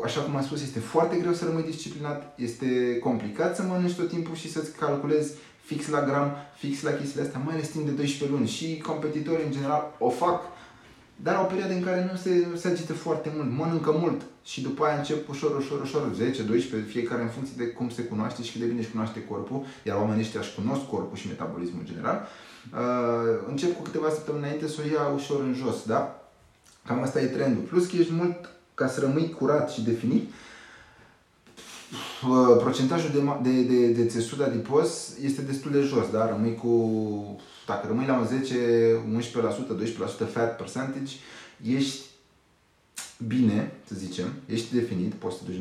Așa 0.03 0.21
cum 0.21 0.35
am 0.35 0.43
spus, 0.43 0.61
este 0.61 0.79
foarte 0.79 1.15
greu 1.15 1.33
să 1.33 1.45
rămâi 1.45 1.63
disciplinat, 1.63 2.33
este 2.37 2.99
complicat 2.99 3.55
să 3.55 3.61
mănânci 3.61 3.95
tot 3.95 4.09
timpul 4.09 4.35
și 4.35 4.51
să-ți 4.51 4.71
calculezi 4.71 5.33
fix 5.69 5.87
la 5.87 6.03
gram, 6.03 6.35
fix 6.57 6.81
la 6.81 6.91
chestiile 6.91 7.25
astea, 7.25 7.41
mai 7.45 7.53
ales 7.53 7.67
timp 7.67 7.85
de 7.85 7.91
12 7.91 8.37
luni. 8.37 8.47
Și 8.47 8.77
competitorii 8.77 9.45
în 9.45 9.51
general 9.51 9.95
o 9.97 10.09
fac, 10.09 10.41
dar 11.23 11.39
o 11.43 11.43
perioadă 11.43 11.73
în 11.73 11.83
care 11.83 12.09
nu 12.11 12.17
se, 12.17 12.47
se 12.55 12.67
agită 12.67 12.93
foarte 12.93 13.31
mult, 13.35 13.51
mănâncă 13.51 13.91
mult 13.91 14.21
și 14.43 14.61
după 14.61 14.85
aia 14.85 14.97
încep 14.97 15.29
ușor, 15.29 15.57
ușor, 15.57 15.81
ușor, 15.81 16.13
10, 16.15 16.43
12, 16.43 16.89
fiecare 16.91 17.21
în 17.21 17.27
funcție 17.27 17.55
de 17.57 17.67
cum 17.67 17.89
se 17.89 18.01
cunoaște 18.01 18.43
și 18.43 18.51
cât 18.51 18.61
de 18.61 18.67
bine 18.67 18.79
își 18.79 18.91
cunoaște 18.91 19.23
corpul, 19.23 19.65
iar 19.83 19.97
oamenii 19.97 20.21
ăștia 20.21 20.39
își 20.39 20.55
cunosc 20.55 20.85
corpul 20.85 21.17
și 21.17 21.27
metabolismul 21.27 21.79
în 21.79 21.85
general, 21.85 22.27
uh, 22.73 23.47
încep 23.47 23.75
cu 23.75 23.81
câteva 23.81 24.09
săptămâni 24.09 24.43
înainte 24.43 24.67
să 24.67 24.81
o 24.83 24.87
ia 24.87 25.07
ușor 25.15 25.39
în 25.39 25.53
jos, 25.53 25.85
da? 25.85 26.21
Cam 26.85 27.01
asta 27.01 27.21
e 27.21 27.25
trendul. 27.25 27.63
Plus 27.63 27.85
că 27.87 27.95
ești 27.95 28.13
mult, 28.13 28.49
ca 28.73 28.87
să 28.87 28.99
rămâi 28.99 29.29
curat 29.29 29.69
și 29.69 29.83
definit, 29.83 30.23
uh, 30.23 30.33
procentajul 32.59 33.09
de, 33.11 33.49
de, 33.49 33.61
de, 33.61 33.87
de 33.87 34.05
țesut 34.05 34.41
adipos 34.41 35.17
este 35.23 35.41
destul 35.41 35.71
de 35.71 35.81
jos, 35.81 36.09
da? 36.11 36.27
Rămâi 36.27 36.55
cu, 36.55 37.41
dacă 37.65 37.87
rămâi 37.87 38.05
la 38.05 38.17
un 38.17 38.25
10, 38.25 38.55
11%, 39.17 40.27
12% 40.27 40.31
fat 40.31 40.55
percentage, 40.55 41.13
ești 41.63 42.05
bine, 43.27 43.71
să 43.87 43.95
zicem, 43.95 44.27
ești 44.45 44.75
definit, 44.75 45.13
poți 45.13 45.37
să 45.37 45.43
duci 45.45 45.55
9%, 45.55 45.59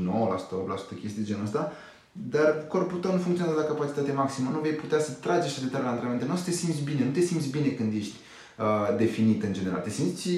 8% 0.97 1.00
chestii 1.00 1.23
de 1.23 1.28
genul 1.28 1.44
ăsta, 1.44 1.73
dar 2.12 2.66
corpul 2.68 2.99
tău 2.99 3.12
nu 3.12 3.18
funcționează 3.18 3.61
la 3.61 3.66
capacitate 3.66 4.12
maximă, 4.12 4.50
nu 4.52 4.61
vei 4.61 4.73
putea 4.73 5.00
să 5.00 5.12
tragi 5.12 5.47
așa 5.47 5.61
de 5.61 5.66
tare 5.66 5.85
la 5.85 5.90
antrenamente, 5.90 6.26
nu 6.26 6.32
o 6.32 6.37
să 6.37 6.44
te 6.44 6.50
simți 6.50 6.82
bine, 6.82 7.04
nu 7.04 7.11
te 7.11 7.20
simți 7.20 7.49
bine 7.49 7.68
când 7.68 7.94
ești 7.94 8.14
uh, 8.58 8.97
definit 8.97 9.42
în 9.42 9.52
general, 9.52 9.80
te 9.80 9.90
simți 9.90 10.28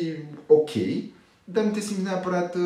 ok, 0.46 0.70
dar 1.44 1.64
nu 1.64 1.70
te 1.70 1.80
simți 1.80 2.02
neapărat 2.02 2.54
uh, 2.54 2.60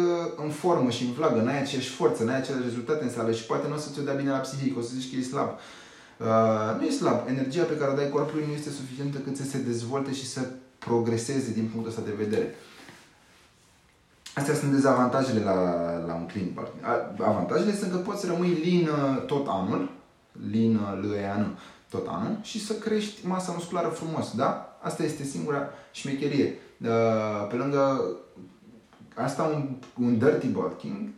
în 0.44 0.50
formă 0.50 0.90
și 0.90 1.04
în 1.04 1.12
vlagă, 1.12 1.40
n-ai 1.40 1.60
aceeași 1.60 1.88
forță, 1.88 2.24
n-ai 2.24 2.36
aceleași 2.36 2.64
rezultate 2.64 3.04
în 3.04 3.10
sală 3.10 3.32
și 3.32 3.46
poate 3.46 3.68
nu 3.68 3.74
o 3.74 3.78
să 3.78 3.90
ți-o 3.92 4.02
dea 4.02 4.14
bine 4.14 4.30
la 4.30 4.36
psihic, 4.36 4.78
o 4.78 4.80
să 4.80 4.90
zici 4.94 5.10
că 5.10 5.16
e 5.16 5.22
slab. 5.22 5.48
Uh, 5.48 6.78
nu 6.78 6.84
e 6.86 6.90
slab, 6.90 7.28
energia 7.28 7.62
pe 7.62 7.76
care 7.76 7.90
o 7.90 7.94
dai 7.94 8.10
corpului 8.10 8.44
nu 8.46 8.52
este 8.52 8.70
suficientă 8.70 9.18
cât 9.18 9.36
să 9.36 9.42
se 9.42 9.58
dezvolte 9.58 10.12
și 10.12 10.26
să 10.26 10.40
progreseze 10.78 11.52
din 11.52 11.68
punctul 11.72 11.90
ăsta 11.90 12.02
de 12.04 12.22
vedere. 12.24 12.44
Uh, 12.44 12.74
Astea 14.34 14.54
sunt 14.54 14.72
dezavantajele 14.72 15.44
la, 15.44 15.54
la 16.06 16.14
un 16.14 16.26
clean 16.26 16.48
party. 16.48 16.72
Avantajele 17.22 17.74
sunt 17.74 17.90
că 17.90 17.96
poți 17.96 18.26
rămâi 18.26 18.48
lin 18.48 18.88
uh, 18.88 19.24
tot 19.26 19.46
anul, 19.48 19.90
lin 20.50 20.76
uh, 20.76 21.08
lăian 21.08 21.58
tot 21.90 22.06
anul 22.08 22.38
și 22.42 22.64
să 22.64 22.72
crești 22.72 23.26
masa 23.26 23.52
musculară 23.52 23.88
frumos, 23.88 24.34
da? 24.36 24.78
Asta 24.82 25.02
este 25.02 25.24
singura 25.24 25.68
șmecherie. 25.92 26.58
Uh, 26.80 27.46
pe 27.48 27.56
lângă 27.56 28.10
asta, 29.14 29.42
un, 29.42 29.68
un 30.06 30.18
dirty 30.18 30.46
bulking 30.46 31.08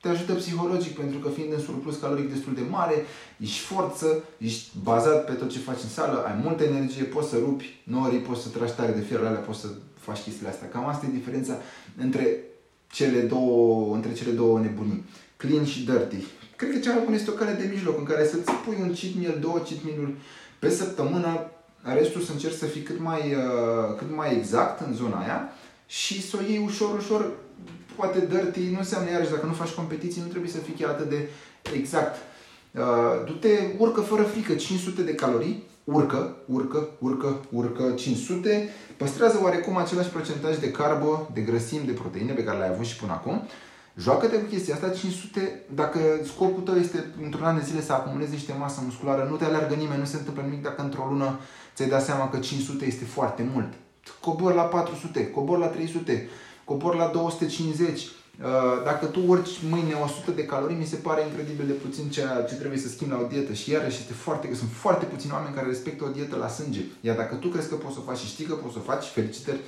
te 0.00 0.08
ajută 0.08 0.32
psihologic 0.32 0.96
pentru 0.98 1.18
că 1.18 1.28
fiind 1.28 1.52
în 1.52 1.60
surplus 1.60 1.96
caloric 1.96 2.32
destul 2.32 2.54
de 2.54 2.60
mare, 2.70 3.04
ești 3.36 3.58
forță, 3.58 4.24
ești 4.38 4.70
bazat 4.82 5.24
pe 5.24 5.32
tot 5.32 5.50
ce 5.50 5.58
faci 5.58 5.82
în 5.82 5.88
sală, 5.88 6.24
ai 6.26 6.40
multă 6.42 6.62
energie, 6.62 7.04
poți 7.04 7.28
să 7.28 7.36
rupi 7.36 7.80
norii, 7.84 8.18
poți 8.18 8.42
să 8.42 8.48
tragi 8.48 8.72
tare 8.72 8.92
de 8.92 9.00
fier 9.00 9.20
alea, 9.20 9.40
poți 9.40 9.60
să 9.60 9.68
faci 9.98 10.18
chestiile 10.18 10.48
astea. 10.48 10.68
Cam 10.68 10.86
asta 10.86 11.06
e 11.06 11.18
diferența 11.18 11.58
între 11.96 12.44
cele 12.90 13.20
două, 13.20 13.94
între 13.94 14.12
cele 14.12 14.30
două 14.30 14.60
nebunii. 14.60 15.04
Clean 15.36 15.64
și 15.64 15.84
dirty. 15.84 16.24
Cred 16.56 16.70
că 16.70 16.78
cea 16.78 16.94
mai 16.94 17.04
bună 17.04 17.16
este 17.16 17.30
o 17.30 17.34
cale 17.34 17.52
de 17.52 17.70
mijloc 17.72 17.98
în 17.98 18.04
care 18.04 18.26
să-ți 18.26 18.52
pui 18.52 18.76
un 18.80 18.94
cheat 18.94 19.12
meal, 19.20 19.38
două 19.40 19.58
cheat 19.58 19.84
meal 19.84 20.10
pe 20.58 20.70
săptămână, 20.70 21.50
restul 21.82 22.20
să 22.20 22.32
încerci 22.32 22.56
să 22.56 22.64
fii 22.64 22.82
cât 22.82 23.00
mai, 23.00 23.20
uh, 23.34 23.96
cât 23.98 24.16
mai 24.16 24.36
exact 24.36 24.86
în 24.86 24.94
zona 24.94 25.18
aia 25.18 25.52
și 25.90 26.28
să 26.28 26.36
o 26.36 26.42
iei 26.48 26.62
ușor, 26.64 26.96
ușor, 26.96 27.32
poate 27.96 28.26
dirty, 28.26 28.70
nu 28.70 28.78
înseamnă 28.78 29.10
iarăși, 29.10 29.30
dacă 29.30 29.46
nu 29.46 29.52
faci 29.52 29.68
competiții, 29.70 30.22
nu 30.22 30.28
trebuie 30.28 30.50
să 30.50 30.58
fii 30.58 30.74
chiar 30.74 30.88
atât 30.90 31.08
de 31.08 31.28
exact. 31.74 32.16
Uh, 32.70 33.26
du-te, 33.26 33.48
urcă 33.78 34.00
fără 34.00 34.22
frică, 34.22 34.54
500 34.54 35.02
de 35.02 35.14
calorii, 35.14 35.66
urcă, 35.84 36.36
urcă, 36.46 36.88
urcă, 36.98 37.40
urcă 37.50 37.92
500, 37.96 38.68
păstrează 38.96 39.40
oarecum 39.42 39.76
același 39.76 40.08
procentaj 40.08 40.58
de 40.58 40.70
carbă, 40.70 41.30
de 41.34 41.40
grăsimi, 41.40 41.86
de 41.86 41.92
proteine 41.92 42.32
pe 42.32 42.44
care 42.44 42.58
le-ai 42.58 42.72
avut 42.72 42.86
și 42.86 42.96
până 42.96 43.12
acum. 43.12 43.46
Joacă-te 43.96 44.36
cu 44.36 44.48
chestia 44.48 44.74
asta, 44.74 44.88
500, 44.88 45.62
dacă 45.74 45.98
scopul 46.24 46.62
tău 46.62 46.76
este 46.76 47.04
într-un 47.22 47.44
an 47.44 47.56
de 47.56 47.64
zile 47.64 47.82
să 47.82 47.92
acumulezi 47.92 48.32
niște 48.32 48.54
masă 48.58 48.80
musculară, 48.84 49.26
nu 49.30 49.36
te 49.36 49.44
alergă 49.44 49.74
nimeni, 49.74 49.98
nu 49.98 50.04
se 50.04 50.16
întâmplă 50.16 50.42
nimic 50.42 50.62
dacă 50.62 50.82
într-o 50.82 51.06
lună 51.10 51.38
ți-ai 51.74 51.88
dat 51.88 52.04
seama 52.04 52.30
că 52.30 52.38
500 52.38 52.86
este 52.86 53.04
foarte 53.04 53.48
mult. 53.52 53.72
Cobor 54.20 54.54
la 54.54 54.62
400, 54.62 55.30
cobor 55.30 55.58
la 55.58 55.66
300, 55.66 56.28
cobor 56.64 56.94
la 56.94 57.06
250, 57.06 58.00
Uh, 58.42 58.84
dacă 58.84 59.06
tu 59.06 59.20
urci 59.26 59.50
mâine 59.68 59.94
100 60.04 60.30
de 60.30 60.44
calorii, 60.44 60.76
mi 60.76 60.84
se 60.84 60.96
pare 60.96 61.22
incredibil 61.22 61.66
de 61.66 61.72
puțin 61.72 62.08
ceea 62.08 62.42
ce 62.48 62.54
trebuie 62.54 62.78
să 62.78 62.88
schimbi 62.88 63.12
la 63.12 63.20
o 63.20 63.26
dietă. 63.26 63.52
Și 63.52 63.70
iarăși 63.70 63.98
este 64.00 64.12
foarte, 64.12 64.54
sunt 64.54 64.70
foarte 64.72 65.04
puțini 65.04 65.32
oameni 65.32 65.54
care 65.54 65.66
respectă 65.66 66.04
o 66.04 66.08
dietă 66.08 66.36
la 66.36 66.48
sânge. 66.48 66.80
Iar 67.00 67.16
dacă 67.16 67.34
tu 67.34 67.48
crezi 67.48 67.68
că 67.68 67.74
poți 67.74 67.94
să 67.94 68.00
o 68.00 68.08
faci 68.10 68.18
și 68.18 68.26
știi 68.26 68.44
că 68.44 68.54
poți 68.54 68.72
să 68.72 68.78
o 68.78 68.90
faci, 68.90 69.04
felicitări, 69.04 69.60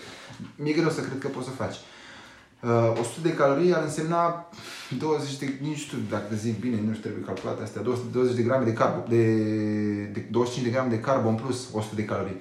mi-e 0.57 0.73
greu 0.73 0.91
să 0.91 1.01
cred 1.01 1.19
că 1.19 1.29
poți 1.29 1.47
să 1.47 1.53
o 1.53 1.63
faci. 1.65 1.77
Uh, 2.95 3.01
100 3.01 3.21
de 3.23 3.35
calorii 3.35 3.75
ar 3.75 3.83
însemna 3.83 4.49
20 4.99 5.37
de, 5.37 5.53
nici 5.61 5.79
știu 5.79 5.99
dacă 6.11 6.35
zic 6.35 6.61
bine, 6.61 6.77
nu 6.77 6.91
știu, 6.91 7.03
trebuie 7.03 7.25
calculate 7.25 7.63
astea, 7.63 7.83
20 7.83 8.35
de 8.35 8.43
grame 8.43 8.65
de 8.65 8.73
carbo, 8.73 9.05
de, 9.09 9.25
de 10.15 10.21
25 10.31 10.67
de 10.67 10.73
grame 10.77 10.95
de 10.95 11.01
carbo 11.01 11.29
în 11.29 11.35
plus 11.35 11.69
100 11.73 11.95
de 11.95 12.05
calorii 12.05 12.41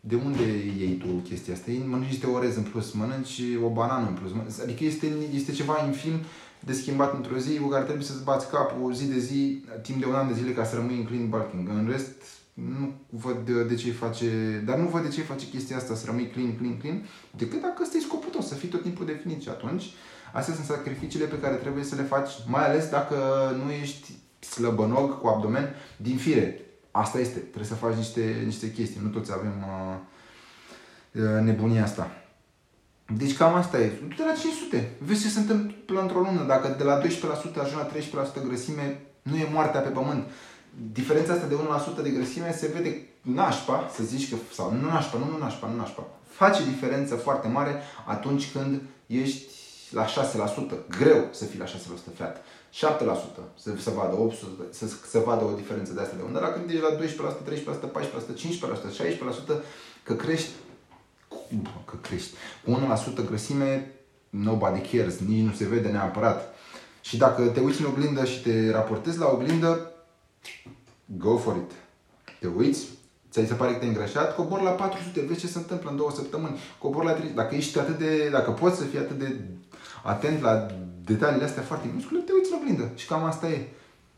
de 0.00 0.14
unde 0.14 0.42
iei 0.78 0.96
tu 0.96 1.06
chestia 1.06 1.54
asta? 1.54 1.70
Mănânci 1.86 2.08
niște 2.08 2.26
orez 2.26 2.56
în 2.56 2.62
plus, 2.62 2.92
mănânci 2.92 3.40
o 3.64 3.68
banană 3.68 4.06
în 4.08 4.14
plus. 4.14 4.58
Adică 4.58 4.84
este, 4.84 5.06
este 5.34 5.52
ceva 5.52 5.84
infim 5.86 6.12
de 6.60 6.72
schimbat 6.72 7.14
într-o 7.14 7.38
zi 7.38 7.58
cu 7.58 7.68
care 7.68 7.84
trebuie 7.84 8.04
să-ți 8.04 8.24
bați 8.24 8.50
capul 8.50 8.94
zi 8.94 9.06
de 9.06 9.18
zi, 9.18 9.64
timp 9.82 9.98
de 9.98 10.06
un 10.06 10.14
an 10.14 10.28
de 10.28 10.34
zile 10.34 10.52
ca 10.52 10.64
să 10.64 10.74
rămâi 10.74 10.96
în 10.96 11.04
clean 11.04 11.28
bulking. 11.28 11.68
În 11.68 11.88
rest, 11.90 12.22
nu 12.54 12.92
văd 13.10 13.36
de, 13.38 13.64
de 13.64 13.74
ce 13.74 13.92
face, 13.92 14.62
dar 14.66 14.78
nu 14.78 14.88
văd 14.88 15.02
de 15.02 15.08
ce 15.08 15.20
face 15.20 15.46
chestia 15.46 15.76
asta, 15.76 15.94
să 15.94 16.06
rămâi 16.06 16.30
clean, 16.30 16.56
clean, 16.56 16.76
clean, 16.76 17.06
decât 17.36 17.60
dacă 17.60 17.82
ăsta 17.82 17.96
e 17.96 18.00
scopul 18.00 18.30
tău, 18.30 18.40
să 18.40 18.54
fii 18.54 18.68
tot 18.68 18.82
timpul 18.82 19.06
definit. 19.06 19.42
Și 19.42 19.48
atunci, 19.48 19.84
astea 20.32 20.54
sunt 20.54 20.66
sacrificiile 20.66 21.26
pe 21.26 21.38
care 21.38 21.54
trebuie 21.54 21.84
să 21.84 21.94
le 21.94 22.02
faci, 22.02 22.30
mai 22.46 22.68
ales 22.68 22.88
dacă 22.88 23.16
nu 23.64 23.70
ești 23.70 24.12
slăbănog 24.38 25.20
cu 25.20 25.26
abdomen 25.26 25.74
din 25.96 26.16
fire 26.16 26.60
asta 26.90 27.18
este. 27.18 27.38
Trebuie 27.38 27.64
să 27.64 27.74
faci 27.74 27.94
niște, 27.94 28.42
niște 28.44 28.72
chestii. 28.72 29.00
Nu 29.02 29.08
toți 29.08 29.32
avem 29.32 29.54
uh, 29.60 29.96
uh 31.22 31.40
nebunia 31.40 31.82
asta. 31.82 32.10
Deci 33.16 33.36
cam 33.36 33.54
asta 33.54 33.78
e. 33.78 33.92
Du-te 34.08 34.24
la 34.24 34.32
500. 34.32 34.90
Vezi 34.98 35.22
ce 35.22 35.28
se 35.28 35.38
întâmplă 35.38 36.00
într-o 36.00 36.20
lună. 36.20 36.44
Dacă 36.46 36.74
de 36.78 36.84
la 36.84 37.00
12% 37.00 37.02
ajungi 37.02 37.74
la 37.76 37.90
13% 38.42 38.46
grăsime, 38.46 39.00
nu 39.22 39.36
e 39.36 39.48
moartea 39.52 39.80
pe 39.80 39.88
pământ. 39.88 40.24
Diferența 40.92 41.32
asta 41.32 41.46
de 41.46 41.54
1% 42.00 42.02
de 42.02 42.10
grăsime 42.10 42.52
se 42.52 42.70
vede 42.74 43.06
nașpa, 43.22 43.90
să 43.94 44.02
zici 44.02 44.30
că, 44.30 44.36
sau 44.52 44.72
nu 44.72 44.88
nașpa, 44.88 45.18
nu, 45.18 45.30
nu 45.30 45.38
nașpa, 45.38 45.68
nu 45.68 45.76
nașpa. 45.76 46.06
Face 46.28 46.64
diferență 46.64 47.14
foarte 47.14 47.48
mare 47.48 47.82
atunci 48.06 48.52
când 48.52 48.80
ești 49.06 49.59
la 49.90 50.06
6%. 50.06 50.08
Greu 50.98 51.28
să 51.30 51.44
fii 51.44 51.58
la 51.58 51.64
6% 51.64 51.68
fat. 52.14 52.42
7% 52.72 52.80
să, 53.54 53.70
să 53.78 53.90
vadă 53.90 54.16
800, 54.20 54.62
să, 54.70 54.86
să 55.08 55.18
vadă 55.18 55.44
o 55.44 55.54
diferență 55.56 55.92
de 55.92 56.00
asta 56.00 56.16
de 56.16 56.22
undeva. 56.22 56.52
Când 56.52 56.70
ești 56.70 57.18
la 57.18 57.32
12%, 57.32 57.36
13%, 57.42 57.90
14%, 57.90 58.02
15%, 59.52 59.56
16%, 59.56 59.62
că 60.02 60.14
crești, 60.14 60.50
că 61.84 61.96
crești, 62.00 62.34
cu 62.64 62.80
1% 63.22 63.26
grăsime, 63.26 63.94
nobody 64.30 64.80
cares, 64.80 65.18
nici 65.18 65.44
nu 65.44 65.52
se 65.52 65.64
vede 65.64 65.88
neapărat. 65.88 66.54
Și 67.00 67.16
dacă 67.16 67.46
te 67.46 67.60
uiți 67.60 67.80
în 67.80 67.86
oglindă 67.86 68.24
și 68.24 68.42
te 68.42 68.70
raportezi 68.70 69.18
la 69.18 69.26
oglindă, 69.26 69.92
go 71.04 71.36
for 71.36 71.56
it. 71.56 71.70
Te 72.40 72.46
uiți, 72.46 72.86
ți 73.30 73.46
se 73.46 73.54
pare 73.54 73.72
că 73.72 73.78
te-ai 73.78 73.90
îngrășat, 73.90 74.34
cobor 74.34 74.60
la 74.60 74.70
400, 74.70 75.20
vezi 75.20 75.40
ce 75.40 75.46
se 75.46 75.58
întâmplă 75.58 75.90
în 75.90 75.96
două 75.96 76.10
săptămâni. 76.10 76.58
Cobor 76.78 77.04
la 77.04 77.12
300, 77.12 77.34
dacă 77.34 77.54
ești 77.54 77.78
atât 77.78 77.98
de, 77.98 78.28
dacă 78.28 78.50
poți 78.50 78.76
să 78.76 78.84
fii 78.84 78.98
atât 78.98 79.18
de 79.18 79.40
atent 80.02 80.42
la 80.42 80.66
detaliile 81.04 81.44
astea 81.44 81.62
foarte 81.62 81.86
minuscule, 81.86 82.20
te 82.20 82.32
uiți 82.32 82.50
la 82.50 82.56
oglindă. 82.60 82.90
Și 82.96 83.06
cam 83.06 83.24
asta 83.24 83.48
e. 83.48 83.68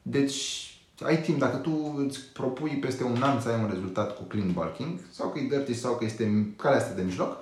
Deci, 0.03 0.67
ai 1.05 1.21
timp, 1.21 1.39
dacă 1.39 1.57
tu 1.57 1.95
îți 2.07 2.21
propui 2.33 2.71
peste 2.71 3.05
un 3.05 3.23
an 3.23 3.41
să 3.41 3.49
ai 3.49 3.61
un 3.63 3.69
rezultat 3.71 4.17
cu 4.17 4.23
clean 4.23 4.53
bulking, 4.53 4.99
sau 5.11 5.29
că 5.29 5.39
e 5.39 5.47
dirty, 5.49 5.75
sau 5.75 5.95
că 5.95 6.05
este 6.05 6.55
calea 6.57 6.79
asta 6.79 6.95
de 6.95 7.03
mijloc, 7.03 7.37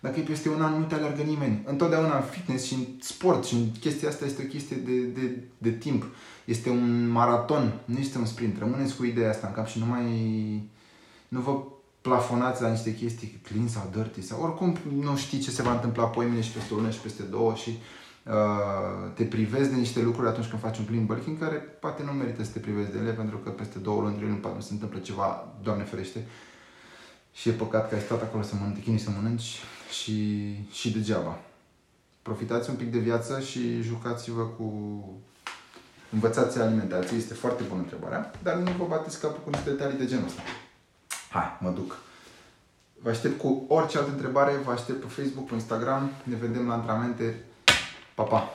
dacă 0.00 0.20
e 0.20 0.22
peste 0.22 0.48
un 0.48 0.62
an, 0.62 0.78
nu 0.78 0.84
te 0.84 0.94
alergă 0.94 1.22
nimeni. 1.22 1.62
Întotdeauna 1.66 2.16
în 2.16 2.22
fitness 2.22 2.64
și 2.64 2.74
în 2.74 2.84
sport 3.00 3.44
și 3.44 3.54
în 3.54 3.70
chestia 3.80 4.08
asta 4.08 4.24
este 4.24 4.42
o 4.42 4.48
chestie 4.48 4.76
de, 4.76 5.00
de, 5.00 5.42
de 5.58 5.70
timp. 5.70 6.04
Este 6.44 6.70
un 6.70 7.08
maraton, 7.08 7.72
nu 7.84 7.98
este 7.98 8.18
un 8.18 8.24
sprint. 8.24 8.58
Rămâneți 8.58 8.96
cu 8.96 9.04
ideea 9.04 9.30
asta 9.30 9.46
în 9.46 9.52
cap 9.52 9.66
și 9.66 9.78
nu 9.78 9.86
mai... 9.86 10.04
Nu 11.28 11.40
vă 11.40 11.62
plafonați 12.02 12.62
la 12.62 12.68
niște 12.68 12.94
chestii 12.94 13.40
clean 13.42 13.68
sau 13.68 13.90
dirty 13.92 14.22
sau 14.22 14.42
oricum 14.42 14.76
nu 15.00 15.16
știi 15.16 15.38
ce 15.38 15.50
se 15.50 15.62
va 15.62 15.72
întâmpla 15.72 16.04
pe 16.04 16.24
mine 16.24 16.40
și 16.40 16.50
peste 16.50 16.74
o 16.74 16.76
lună 16.76 16.90
și 16.90 16.98
peste 16.98 17.22
două 17.22 17.54
și 17.54 17.78
uh, 18.26 19.12
te 19.14 19.24
privezi 19.24 19.70
de 19.70 19.76
niște 19.76 20.02
lucruri 20.02 20.28
atunci 20.28 20.46
când 20.46 20.62
faci 20.62 20.78
un 20.78 20.84
clean 20.84 21.06
bulking 21.06 21.38
care 21.38 21.56
poate 21.56 22.02
nu 22.02 22.12
merită 22.12 22.44
să 22.44 22.50
te 22.50 22.58
privezi 22.58 22.92
de 22.92 22.98
ele 22.98 23.10
pentru 23.10 23.36
că 23.36 23.50
peste 23.50 23.78
două 23.78 24.00
luni, 24.00 24.14
trei 24.14 24.28
luni, 24.28 24.40
poate 24.40 24.56
nu 24.56 24.62
se 24.62 24.72
întâmplă 24.72 24.98
ceva, 24.98 25.48
Doamne 25.62 25.84
ferește. 25.84 26.26
Și 27.32 27.48
e 27.48 27.52
păcat 27.52 27.88
că 27.88 27.94
ai 27.94 28.00
stat 28.00 28.22
acolo 28.22 28.42
să 28.42 28.54
mănânci, 28.60 28.82
chinui 28.82 28.98
să 28.98 29.10
mănânci 29.10 29.58
și, 29.90 30.56
și 30.70 30.92
degeaba. 30.92 31.38
Profitați 32.22 32.70
un 32.70 32.76
pic 32.76 32.92
de 32.92 32.98
viață 32.98 33.40
și 33.40 33.82
jucați-vă 33.82 34.42
cu 34.42 34.72
învățați 36.12 36.60
alimentație, 36.60 37.16
este 37.16 37.34
foarte 37.34 37.62
bună 37.68 37.80
întrebarea, 37.80 38.30
dar 38.42 38.54
nu 38.54 38.70
vă 38.78 38.84
bateți 38.88 39.20
capul 39.20 39.40
cu 39.44 39.50
niște 39.50 39.70
detalii 39.70 39.98
de 39.98 40.06
genul 40.06 40.24
ăsta. 40.24 40.42
Hai, 41.32 41.56
mă 41.60 41.70
duc. 41.70 41.96
Vă 43.02 43.10
aștept 43.10 43.38
cu 43.38 43.64
orice 43.68 43.98
altă 43.98 44.10
întrebare, 44.10 44.52
vă 44.64 44.70
aștept 44.70 45.00
pe 45.00 45.06
Facebook, 45.06 45.46
pe 45.46 45.54
Instagram, 45.54 46.10
ne 46.22 46.36
vedem 46.36 46.66
la 46.66 46.74
antrenamente. 46.74 47.44
Pa, 48.14 48.22
pa! 48.22 48.54